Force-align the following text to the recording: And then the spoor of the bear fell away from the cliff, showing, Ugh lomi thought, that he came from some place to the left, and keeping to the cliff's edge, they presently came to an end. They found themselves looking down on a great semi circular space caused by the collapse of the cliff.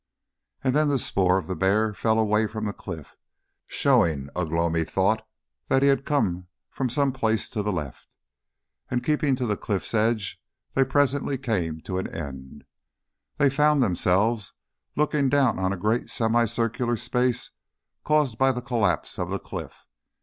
And 0.63 0.73
then 0.75 0.87
the 0.87 0.97
spoor 0.97 1.37
of 1.37 1.45
the 1.45 1.55
bear 1.55 1.93
fell 1.93 2.17
away 2.17 2.47
from 2.47 2.65
the 2.65 2.73
cliff, 2.73 3.15
showing, 3.67 4.29
Ugh 4.35 4.51
lomi 4.51 4.83
thought, 4.83 5.23
that 5.67 5.83
he 5.83 5.95
came 5.95 6.47
from 6.71 6.89
some 6.89 7.11
place 7.13 7.47
to 7.51 7.61
the 7.61 7.71
left, 7.71 8.09
and 8.89 9.03
keeping 9.03 9.35
to 9.35 9.45
the 9.45 9.55
cliff's 9.55 9.93
edge, 9.93 10.41
they 10.73 10.83
presently 10.83 11.37
came 11.37 11.81
to 11.81 11.99
an 11.99 12.07
end. 12.07 12.63
They 13.37 13.51
found 13.51 13.83
themselves 13.83 14.53
looking 14.95 15.29
down 15.29 15.59
on 15.59 15.71
a 15.71 15.77
great 15.77 16.09
semi 16.09 16.45
circular 16.45 16.97
space 16.97 17.51
caused 18.03 18.39
by 18.39 18.51
the 18.51 18.61
collapse 18.63 19.19
of 19.19 19.29
the 19.29 19.37
cliff. 19.37 19.85